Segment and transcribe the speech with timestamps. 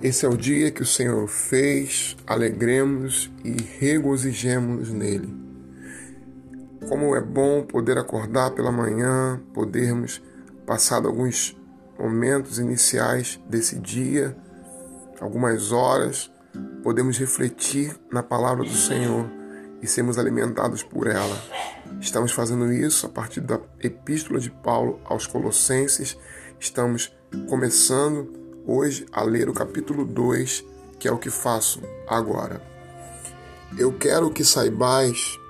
[0.00, 3.50] Esse é o dia que o Senhor fez, alegremos e
[3.80, 5.36] regozijemos nele.
[6.88, 10.22] Como é bom poder acordar pela manhã, podermos
[10.64, 11.60] passar alguns
[11.98, 14.36] momentos iniciais desse dia,
[15.20, 16.30] algumas horas,
[16.84, 19.28] podemos refletir na palavra do Senhor
[19.82, 21.42] e sermos alimentados por ela.
[22.00, 26.16] Estamos fazendo isso a partir da Epístola de Paulo aos Colossenses.
[26.60, 27.12] Estamos
[27.48, 30.62] começando hoje a ler o capítulo 2,
[30.98, 32.60] que é o que faço agora.
[33.78, 35.40] Eu quero que saibais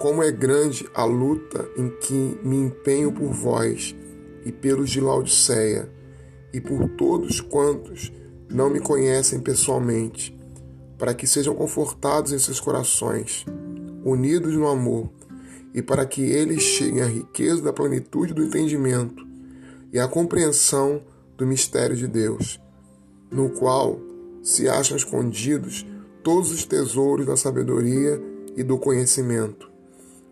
[0.00, 3.94] como é grande a luta em que me empenho por vós
[4.44, 5.88] e pelos de Laodiceia
[6.52, 8.12] e por todos quantos
[8.48, 10.36] não me conhecem pessoalmente,
[10.98, 13.44] para que sejam confortados em seus corações,
[14.04, 15.08] unidos no amor,
[15.72, 19.24] e para que eles cheguem à riqueza da plenitude do entendimento
[19.92, 21.00] e à compreensão
[21.40, 22.60] do mistério de Deus,
[23.30, 23.98] no qual
[24.42, 25.86] se acham escondidos
[26.22, 28.22] todos os tesouros da sabedoria
[28.54, 29.70] e do conhecimento.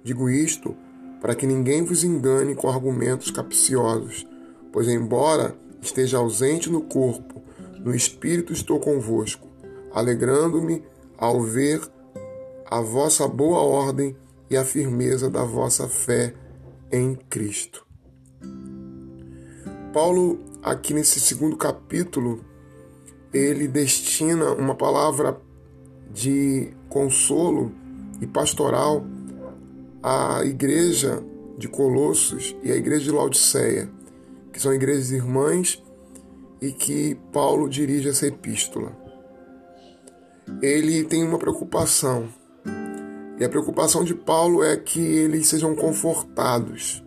[0.05, 0.77] Digo isto
[1.19, 4.27] para que ninguém vos engane com argumentos capciosos,
[4.71, 7.43] pois, embora esteja ausente no corpo,
[7.83, 9.49] no espírito estou convosco,
[9.91, 10.83] alegrando-me
[11.17, 11.81] ao ver
[12.67, 14.15] a vossa boa ordem
[14.51, 16.35] e a firmeza da vossa fé
[16.93, 17.87] em Cristo.
[19.91, 22.45] Paulo aqui nesse segundo capítulo,
[23.33, 25.41] ele destina uma palavra
[26.13, 27.73] de consolo
[28.21, 29.05] e pastoral
[30.03, 31.23] à igreja
[31.57, 33.91] de Colossos e à igreja de Laodiceia,
[34.53, 35.83] que são igrejas irmãs
[36.61, 38.97] e que Paulo dirige essa epístola.
[40.63, 42.29] Ele tem uma preocupação,
[43.39, 47.05] e a preocupação de Paulo é que eles sejam confortados,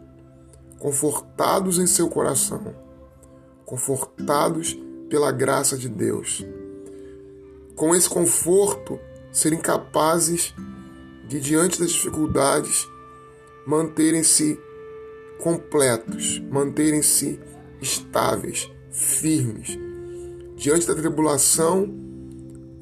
[0.80, 2.91] confortados em seu coração
[3.72, 4.78] confortados
[5.10, 6.46] pela graça de Deus.
[7.74, 9.00] Com esse conforto,
[9.32, 10.54] serem capazes
[11.26, 12.86] de, diante das dificuldades,
[13.66, 14.60] manterem-se
[15.42, 17.40] completos, manterem-se
[17.81, 19.80] estáveis, firmes.
[20.58, 21.90] Diante da tribulação,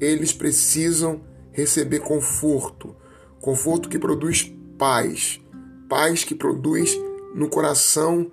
[0.00, 2.96] eles precisam receber conforto,
[3.40, 5.40] conforto que produz paz,
[5.88, 6.98] paz que produz
[7.32, 8.28] no coração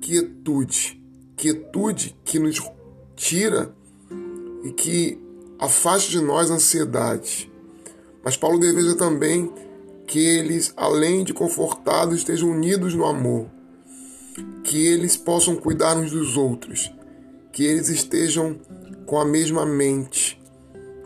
[0.00, 1.05] quietude,
[1.36, 2.60] quietude que nos
[3.14, 3.74] tira
[4.64, 5.18] e que
[5.58, 7.50] afaste de nós a ansiedade.
[8.24, 9.52] Mas Paulo deseja também
[10.06, 13.48] que eles, além de confortados, estejam unidos no amor,
[14.64, 16.92] que eles possam cuidar uns dos outros,
[17.52, 18.58] que eles estejam
[19.06, 20.40] com a mesma mente,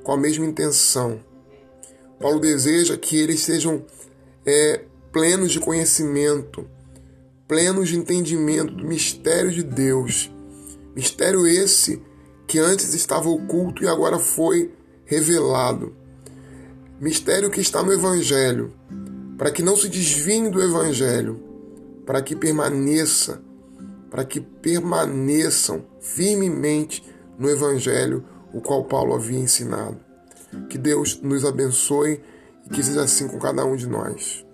[0.03, 1.21] com a mesma intenção.
[2.19, 3.85] Paulo deseja que eles sejam
[4.45, 6.67] é, plenos de conhecimento,
[7.51, 10.31] plenos de entendimento do mistério de Deus.
[10.95, 12.01] Mistério esse
[12.47, 14.73] que antes estava oculto e agora foi
[15.05, 15.93] revelado.
[17.01, 18.73] Mistério que está no Evangelho,
[19.37, 21.43] para que não se desviem do Evangelho,
[22.07, 23.43] para que permaneça,
[24.09, 27.03] para que permaneçam firmemente
[27.37, 28.25] no Evangelho,
[28.55, 29.99] o qual Paulo havia ensinado.
[30.69, 32.21] Que Deus nos abençoe
[32.65, 34.49] e que seja assim com cada um de nós.